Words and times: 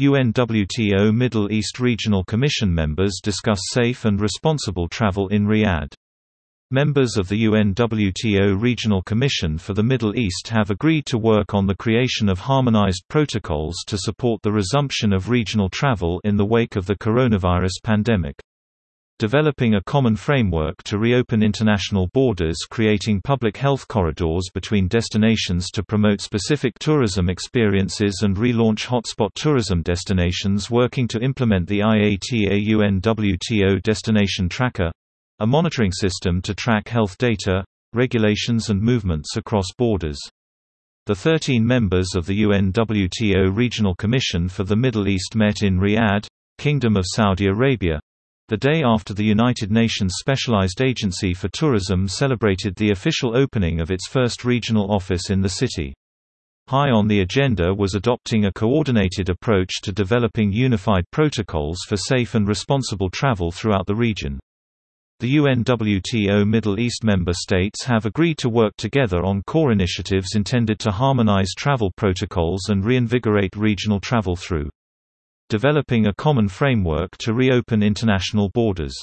UNWTO 0.00 1.14
Middle 1.14 1.52
East 1.52 1.78
Regional 1.78 2.24
Commission 2.24 2.74
members 2.74 3.20
discuss 3.22 3.60
safe 3.70 4.04
and 4.04 4.20
responsible 4.20 4.88
travel 4.88 5.28
in 5.28 5.46
Riyadh. 5.46 5.94
Members 6.72 7.16
of 7.16 7.28
the 7.28 7.44
UNWTO 7.44 8.60
Regional 8.60 9.02
Commission 9.02 9.56
for 9.56 9.72
the 9.72 9.84
Middle 9.84 10.18
East 10.18 10.48
have 10.48 10.70
agreed 10.70 11.06
to 11.06 11.16
work 11.16 11.54
on 11.54 11.68
the 11.68 11.76
creation 11.76 12.28
of 12.28 12.40
harmonized 12.40 13.04
protocols 13.08 13.76
to 13.86 13.96
support 13.96 14.42
the 14.42 14.50
resumption 14.50 15.12
of 15.12 15.28
regional 15.28 15.68
travel 15.68 16.20
in 16.24 16.36
the 16.36 16.44
wake 16.44 16.74
of 16.74 16.86
the 16.86 16.96
coronavirus 16.96 17.80
pandemic 17.84 18.34
developing 19.18 19.74
a 19.74 19.82
common 19.82 20.16
framework 20.16 20.82
to 20.82 20.98
reopen 20.98 21.42
international 21.42 22.08
borders 22.12 22.58
creating 22.68 23.22
public 23.22 23.56
health 23.56 23.86
corridors 23.86 24.50
between 24.52 24.88
destinations 24.88 25.70
to 25.70 25.84
promote 25.84 26.20
specific 26.20 26.78
tourism 26.80 27.30
experiences 27.30 28.22
and 28.22 28.36
relaunch 28.36 28.86
hotspot 28.86 29.30
tourism 29.34 29.82
destinations 29.82 30.70
working 30.70 31.06
to 31.06 31.20
implement 31.20 31.68
the 31.68 31.80
IATA 31.80 32.66
UNWTO 32.68 33.82
Destination 33.82 34.48
Tracker 34.48 34.90
a 35.40 35.46
monitoring 35.46 35.90
system 35.90 36.40
to 36.40 36.54
track 36.54 36.88
health 36.88 37.18
data, 37.18 37.64
regulations 37.92 38.70
and 38.70 38.80
movements 38.80 39.36
across 39.36 39.66
borders. 39.76 40.18
The 41.06 41.14
13 41.16 41.66
members 41.66 42.14
of 42.14 42.26
the 42.26 42.40
UNWTO 42.44 43.54
Regional 43.54 43.96
Commission 43.96 44.48
for 44.48 44.62
the 44.62 44.76
Middle 44.76 45.08
East 45.08 45.34
met 45.34 45.62
in 45.62 45.80
Riyadh, 45.80 46.28
Kingdom 46.58 46.96
of 46.96 47.04
Saudi 47.06 47.46
Arabia, 47.46 47.98
the 48.48 48.56
day 48.58 48.82
after 48.84 49.14
the 49.14 49.24
United 49.24 49.70
Nations 49.70 50.16
Specialized 50.20 50.82
Agency 50.82 51.32
for 51.32 51.48
Tourism 51.48 52.06
celebrated 52.06 52.76
the 52.76 52.90
official 52.90 53.34
opening 53.34 53.80
of 53.80 53.90
its 53.90 54.06
first 54.06 54.44
regional 54.44 54.92
office 54.92 55.30
in 55.30 55.40
the 55.40 55.48
city. 55.48 55.94
High 56.68 56.90
on 56.90 57.08
the 57.08 57.20
agenda 57.20 57.72
was 57.72 57.94
adopting 57.94 58.44
a 58.44 58.52
coordinated 58.52 59.30
approach 59.30 59.80
to 59.82 59.92
developing 59.92 60.52
unified 60.52 61.04
protocols 61.10 61.78
for 61.88 61.96
safe 61.96 62.34
and 62.34 62.46
responsible 62.46 63.08
travel 63.08 63.50
throughout 63.50 63.86
the 63.86 63.94
region. 63.94 64.38
The 65.20 65.36
UNWTO 65.36 66.46
Middle 66.46 66.78
East 66.78 67.02
member 67.02 67.32
states 67.32 67.84
have 67.84 68.04
agreed 68.04 68.36
to 68.38 68.50
work 68.50 68.76
together 68.76 69.24
on 69.24 69.42
core 69.46 69.72
initiatives 69.72 70.34
intended 70.34 70.78
to 70.80 70.90
harmonize 70.90 71.54
travel 71.56 71.90
protocols 71.96 72.68
and 72.68 72.84
reinvigorate 72.84 73.56
regional 73.56 74.00
travel 74.00 74.36
through 74.36 74.68
developing 75.48 76.06
a 76.06 76.14
common 76.14 76.48
framework 76.48 77.16
to 77.18 77.34
reopen 77.34 77.82
international 77.82 78.50
borders. 78.54 78.94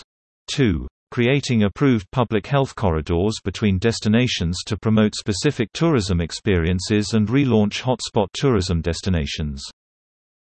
2. 0.48 0.88
Creating 1.12 1.64
approved 1.64 2.10
public 2.12 2.48
health 2.48 2.76
corridors 2.76 3.36
between 3.44 3.78
destinations 3.78 4.58
to 4.66 4.78
promote 4.78 5.14
specific 5.14 5.70
tourism 5.74 6.22
experiences 6.22 7.14
and 7.14 7.28
relaunch 7.28 7.82
hotspot 7.82 8.28
tourism 8.34 8.82
destinations. 8.82 9.64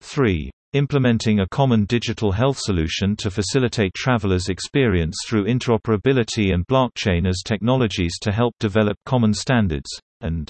3. 0.01 0.49
Implementing 0.73 1.41
a 1.41 1.47
common 1.49 1.85
digital 1.85 2.31
health 2.31 2.57
solution 2.57 3.15
to 3.17 3.29
facilitate 3.29 3.93
travelers' 3.93 4.49
experience 4.49 5.15
through 5.25 5.45
interoperability 5.45 6.53
and 6.53 6.65
blockchain 6.67 7.27
as 7.27 7.43
technologies 7.45 8.17
to 8.21 8.31
help 8.31 8.53
develop 8.59 8.97
common 9.05 9.33
standards. 9.33 9.89
And 10.21 10.49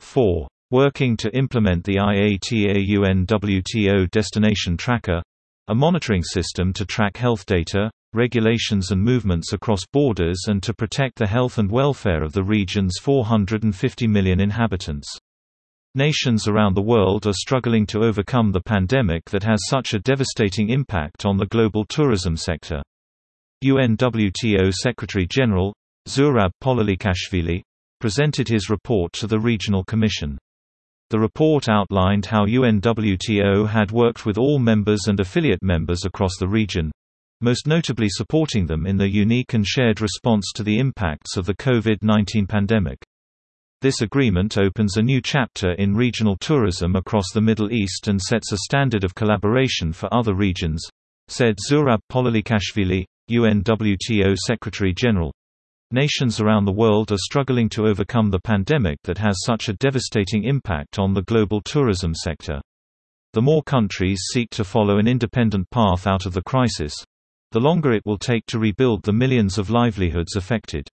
4 0.00 0.48
working 0.70 1.16
to 1.18 1.36
implement 1.36 1.84
the 1.84 1.96
IATA 1.96 2.88
UNWTO 2.88 4.10
Destination 4.10 4.76
Tracker 4.76 5.22
a 5.68 5.74
monitoring 5.74 6.22
system 6.22 6.74
to 6.74 6.84
track 6.84 7.16
health 7.16 7.46
data, 7.46 7.90
regulations 8.12 8.90
and 8.90 9.02
movements 9.02 9.54
across 9.54 9.80
borders 9.94 10.42
and 10.46 10.62
to 10.62 10.74
protect 10.74 11.16
the 11.16 11.26
health 11.26 11.56
and 11.56 11.70
welfare 11.70 12.22
of 12.22 12.34
the 12.34 12.44
region's 12.44 12.98
450 13.00 14.06
million 14.06 14.40
inhabitants. 14.40 15.08
Nations 15.94 16.46
around 16.46 16.74
the 16.74 16.82
world 16.82 17.26
are 17.26 17.32
struggling 17.32 17.86
to 17.86 18.04
overcome 18.04 18.52
the 18.52 18.60
pandemic 18.60 19.24
that 19.30 19.42
has 19.42 19.58
such 19.70 19.94
a 19.94 20.00
devastating 20.00 20.68
impact 20.68 21.24
on 21.24 21.38
the 21.38 21.46
global 21.46 21.86
tourism 21.86 22.36
sector. 22.36 22.82
UNWTO 23.64 24.70
Secretary-General, 24.70 25.72
Zurab 26.06 26.50
Pololikashvili, 26.62 27.62
presented 28.00 28.48
his 28.48 28.68
report 28.68 29.14
to 29.14 29.26
the 29.26 29.40
Regional 29.40 29.82
Commission. 29.84 30.36
The 31.10 31.18
report 31.18 31.68
outlined 31.68 32.26
how 32.26 32.46
UNWTO 32.46 33.68
had 33.68 33.90
worked 33.90 34.24
with 34.24 34.38
all 34.38 34.58
members 34.58 35.06
and 35.06 35.20
affiliate 35.20 35.62
members 35.62 36.04
across 36.04 36.36
the 36.38 36.48
region, 36.48 36.90
most 37.40 37.66
notably 37.66 38.08
supporting 38.08 38.66
them 38.66 38.86
in 38.86 38.96
their 38.96 39.06
unique 39.06 39.52
and 39.52 39.66
shared 39.66 40.00
response 40.00 40.50
to 40.54 40.62
the 40.62 40.78
impacts 40.78 41.36
of 41.36 41.46
the 41.46 41.54
COVID-19 41.54 42.48
pandemic. 42.48 42.98
This 43.82 44.00
agreement 44.00 44.56
opens 44.56 44.96
a 44.96 45.02
new 45.02 45.20
chapter 45.20 45.72
in 45.72 45.94
regional 45.94 46.38
tourism 46.38 46.96
across 46.96 47.32
the 47.34 47.42
Middle 47.42 47.70
East 47.70 48.08
and 48.08 48.20
sets 48.20 48.50
a 48.50 48.56
standard 48.56 49.04
of 49.04 49.14
collaboration 49.14 49.92
for 49.92 50.12
other 50.12 50.34
regions, 50.34 50.82
said 51.28 51.56
Zurab 51.68 52.00
Pololikashvili, 52.10 53.04
UNWTO 53.30 54.36
Secretary-General. 54.46 55.32
Nations 55.94 56.40
around 56.40 56.64
the 56.64 56.72
world 56.72 57.12
are 57.12 57.18
struggling 57.18 57.68
to 57.68 57.86
overcome 57.86 58.28
the 58.28 58.40
pandemic 58.40 58.98
that 59.04 59.18
has 59.18 59.44
such 59.44 59.68
a 59.68 59.74
devastating 59.74 60.42
impact 60.42 60.98
on 60.98 61.14
the 61.14 61.22
global 61.22 61.60
tourism 61.60 62.16
sector. 62.16 62.60
The 63.32 63.42
more 63.42 63.62
countries 63.62 64.18
seek 64.32 64.50
to 64.50 64.64
follow 64.64 64.98
an 64.98 65.06
independent 65.06 65.70
path 65.70 66.08
out 66.08 66.26
of 66.26 66.32
the 66.32 66.42
crisis, 66.42 66.96
the 67.52 67.60
longer 67.60 67.92
it 67.92 68.04
will 68.04 68.18
take 68.18 68.44
to 68.46 68.58
rebuild 68.58 69.04
the 69.04 69.12
millions 69.12 69.56
of 69.56 69.70
livelihoods 69.70 70.34
affected. 70.34 70.88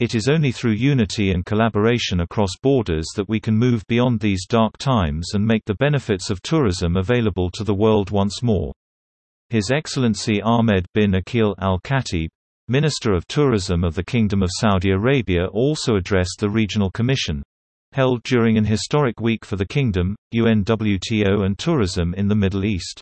It 0.00 0.14
is 0.14 0.30
only 0.30 0.50
through 0.50 0.76
unity 0.76 1.32
and 1.32 1.44
collaboration 1.44 2.20
across 2.20 2.56
borders 2.62 3.08
that 3.16 3.28
we 3.28 3.38
can 3.38 3.58
move 3.58 3.86
beyond 3.86 4.20
these 4.20 4.46
dark 4.46 4.78
times 4.78 5.32
and 5.34 5.44
make 5.44 5.66
the 5.66 5.74
benefits 5.74 6.30
of 6.30 6.40
tourism 6.40 6.96
available 6.96 7.50
to 7.50 7.64
the 7.64 7.74
world 7.74 8.10
once 8.10 8.42
more. 8.42 8.72
His 9.50 9.70
Excellency 9.70 10.40
Ahmed 10.40 10.86
bin 10.94 11.16
Akil 11.16 11.54
al-Khatib, 11.58 12.30
Minister 12.72 13.12
of 13.12 13.28
Tourism 13.28 13.84
of 13.84 13.94
the 13.94 14.02
Kingdom 14.02 14.42
of 14.42 14.48
Saudi 14.58 14.92
Arabia 14.92 15.44
also 15.48 15.96
addressed 15.96 16.38
the 16.38 16.48
Regional 16.48 16.90
Commission 16.90 17.42
held 17.92 18.22
during 18.22 18.56
an 18.56 18.64
historic 18.64 19.20
week 19.20 19.44
for 19.44 19.56
the 19.56 19.66
Kingdom, 19.66 20.16
UNWTO 20.34 21.44
and 21.44 21.58
tourism 21.58 22.14
in 22.14 22.28
the 22.28 22.34
Middle 22.34 22.64
East. 22.64 22.98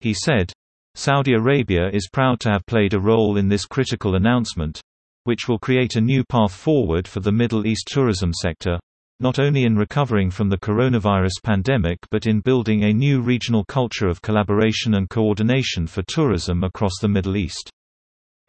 He 0.00 0.12
said, 0.12 0.52
Saudi 0.96 1.32
Arabia 1.32 1.88
is 1.90 2.10
proud 2.12 2.40
to 2.40 2.50
have 2.50 2.66
played 2.66 2.92
a 2.92 3.00
role 3.00 3.38
in 3.38 3.48
this 3.48 3.64
critical 3.64 4.16
announcement, 4.16 4.82
which 5.24 5.48
will 5.48 5.58
create 5.58 5.96
a 5.96 6.02
new 6.02 6.22
path 6.22 6.52
forward 6.52 7.08
for 7.08 7.20
the 7.20 7.32
Middle 7.32 7.66
East 7.66 7.88
tourism 7.90 8.34
sector, 8.34 8.78
not 9.18 9.38
only 9.38 9.64
in 9.64 9.76
recovering 9.76 10.30
from 10.30 10.50
the 10.50 10.58
coronavirus 10.58 11.42
pandemic 11.42 11.96
but 12.10 12.26
in 12.26 12.40
building 12.40 12.84
a 12.84 12.92
new 12.92 13.22
regional 13.22 13.64
culture 13.64 14.08
of 14.08 14.20
collaboration 14.20 14.96
and 14.96 15.08
coordination 15.08 15.86
for 15.86 16.02
tourism 16.02 16.62
across 16.62 16.98
the 17.00 17.08
Middle 17.08 17.38
East. 17.38 17.70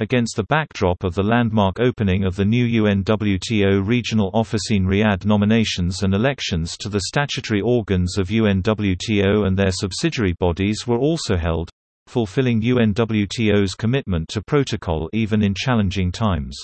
Against 0.01 0.35
the 0.35 0.45
backdrop 0.45 1.03
of 1.03 1.13
the 1.13 1.21
landmark 1.21 1.79
opening 1.79 2.23
of 2.23 2.35
the 2.35 2.43
new 2.43 2.65
UNWTO 2.65 3.85
Regional 3.85 4.31
Office 4.33 4.71
in 4.71 4.87
Riyadh 4.87 5.25
nominations 5.25 6.01
and 6.01 6.15
elections 6.15 6.75
to 6.77 6.89
the 6.89 7.01
statutory 7.01 7.61
organs 7.61 8.17
of 8.17 8.29
UNWTO 8.29 9.45
and 9.45 9.55
their 9.55 9.69
subsidiary 9.69 10.33
bodies 10.39 10.87
were 10.87 10.97
also 10.97 11.37
held, 11.37 11.69
fulfilling 12.07 12.63
UNWTO's 12.63 13.75
commitment 13.75 14.27
to 14.29 14.41
protocol 14.41 15.07
even 15.13 15.43
in 15.43 15.53
challenging 15.55 16.11
times. 16.11 16.57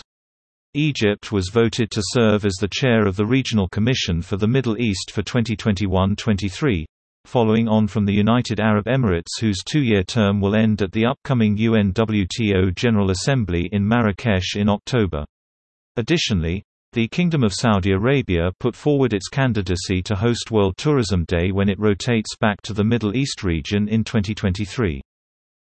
Egypt 0.74 1.32
was 1.32 1.52
voted 1.54 1.92
to 1.92 2.02
serve 2.06 2.44
as 2.44 2.56
the 2.56 2.68
chair 2.68 3.06
of 3.06 3.18
the 3.18 3.26
Regional 3.28 3.70
Commission 3.70 4.24
for 4.24 4.38
the 4.38 4.48
Middle 4.48 4.82
East 4.82 5.12
for 5.12 5.22
2021-23, 5.22 6.86
following 7.28 7.68
on 7.68 7.88
from 7.88 8.06
the 8.06 8.14
United 8.14 8.60
Arab 8.60 8.86
Emirates 8.86 9.40
whose 9.42 9.62
two-year 9.64 10.02
term 10.04 10.40
will 10.40 10.56
end 10.56 10.82
at 10.82 10.94
the 10.94 11.06
upcoming 11.06 11.58
UNWTO 11.58 12.74
General 12.74 13.12
Assembly 13.12 13.68
in 13.74 13.86
Marrakesh 13.86 14.56
in 14.56 14.70
October. 14.70 15.26
Additionally, 15.98 16.64
the 16.94 17.08
Kingdom 17.10 17.44
of 17.44 17.54
Saudi 17.54 17.92
Arabia 17.92 18.52
put 18.60 18.76
forward 18.76 19.14
its 19.14 19.28
candidacy 19.28 20.02
to 20.02 20.16
host 20.16 20.52
World 20.52 20.76
Tourism 20.78 21.26
Day 21.26 21.52
when 21.52 21.68
it 21.68 21.80
rotates 21.80 22.36
back 22.38 22.62
to 22.62 22.74
the 22.74 22.84
Middle 22.84 23.16
East 23.16 23.44
region 23.44 23.90
in 23.90 24.04
2023. 24.04 25.02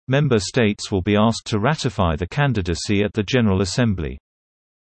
Member 0.07 0.39
states 0.39 0.93
will 0.93 1.01
be 1.01 1.17
asked 1.17 1.47
to 1.47 1.59
ratify 1.59 2.15
the 2.15 2.29
candidacy 2.29 3.03
at 3.03 3.15
the 3.15 3.23
General 3.23 3.63
Assembly. 3.63 4.19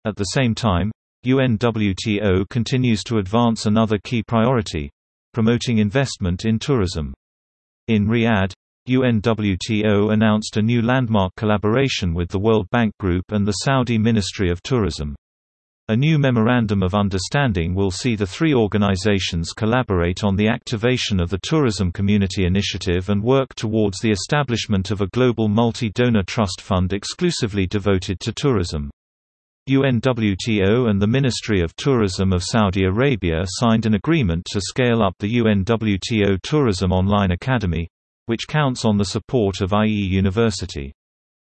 At 0.06 0.16
the 0.16 0.24
same 0.24 0.56
time, 0.56 0.92
UNWTO 1.26 2.50
continues 2.50 3.04
to 3.04 3.20
advance 3.20 3.66
another 3.66 4.00
key 4.04 4.24
priority, 4.24 4.90
promoting 5.34 5.80
investment 5.80 6.46
in 6.46 6.60
tourism. 6.60 7.14
In 7.88 8.08
Riyadh, 8.08 8.54
UNWTO 8.88 10.14
announced 10.14 10.58
a 10.58 10.62
new 10.62 10.82
landmark 10.82 11.34
collaboration 11.36 12.14
with 12.14 12.30
the 12.30 12.40
World 12.40 12.70
Bank 12.70 12.94
Group 13.00 13.32
and 13.32 13.46
the 13.46 13.54
Saudi 13.64 13.98
Ministry 13.98 14.50
of 14.50 14.62
Tourism. 14.64 15.16
A 15.90 15.96
new 15.98 16.18
Memorandum 16.18 16.82
of 16.82 16.96
Understanding 16.96 17.76
will 17.76 17.92
see 17.92 18.16
the 18.16 18.26
three 18.26 18.54
organizations 18.54 19.52
collaborate 19.52 20.24
on 20.24 20.38
the 20.38 20.48
activation 20.48 21.20
of 21.20 21.30
the 21.30 21.40
Tourism 21.40 21.92
Community 21.92 22.46
Initiative 22.46 23.10
and 23.10 23.22
work 23.22 23.54
towards 23.56 24.00
the 24.00 24.12
establishment 24.12 24.92
of 24.92 25.02
a 25.02 25.08
global 25.08 25.50
multi-donor 25.50 26.24
trust 26.24 26.62
fund 26.62 26.94
exclusively 26.94 27.68
devoted 27.68 28.22
to 28.22 28.32
tourism. 28.32 28.92
UNWTO 29.70 30.90
and 30.90 31.02
the 31.02 31.08
Ministry 31.08 31.62
of 31.62 31.74
Tourism 31.78 32.34
of 32.34 32.44
Saudi 32.44 32.84
Arabia 32.84 33.44
signed 33.46 33.86
an 33.86 33.94
agreement 33.94 34.46
to 34.52 34.60
scale 34.60 35.02
up 35.02 35.16
the 35.20 35.38
UNWTO 35.38 36.42
Tourism 36.44 36.92
Online 36.92 37.32
Academy, 37.32 37.88
which 38.26 38.46
counts 38.50 38.84
on 38.84 38.98
the 38.98 39.06
support 39.06 39.62
of 39.62 39.72
IE 39.72 39.88
University. 39.88 40.92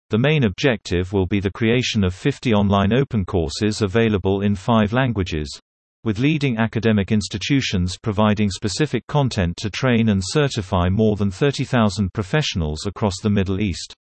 The 0.10 0.18
main 0.18 0.46
objective 0.46 1.14
will 1.14 1.28
be 1.28 1.40
the 1.40 1.52
creation 1.52 2.04
of 2.04 2.16
50 2.16 2.52
online 2.52 2.94
open 2.94 3.26
courses 3.26 3.84
available 3.84 4.42
in 4.42 4.56
five 4.56 4.92
languages, 4.92 5.62
with 6.04 6.18
leading 6.18 6.58
academic 6.58 7.12
institutions 7.12 7.96
providing 8.02 8.50
specific 8.50 9.06
content 9.06 9.56
to 9.58 9.70
train 9.70 10.10
and 10.10 10.24
certify 10.26 10.90
more 10.90 11.16
than 11.16 11.30
30,000 11.30 12.12
professionals 12.12 12.88
across 12.88 13.22
the 13.22 13.30
Middle 13.30 13.62
East. 13.62 13.94